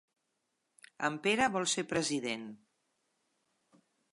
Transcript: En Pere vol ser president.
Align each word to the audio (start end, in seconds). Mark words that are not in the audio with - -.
En 1.09 1.19
Pere 1.27 1.47
vol 1.57 1.69
ser 1.73 1.85
president. 1.91 2.49